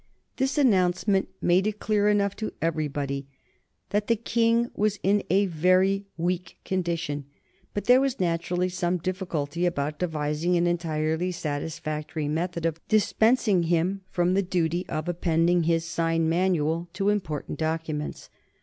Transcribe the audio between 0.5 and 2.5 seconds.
announcement made it clear enough